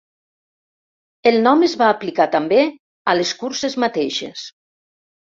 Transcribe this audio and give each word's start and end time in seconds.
El 1.31 1.35
nom 1.47 1.61
es 1.67 1.75
va 1.81 1.89
aplicar 1.95 2.27
també 2.37 2.63
a 3.13 3.15
les 3.19 3.35
curses 3.43 3.77
mateixes. 3.85 4.47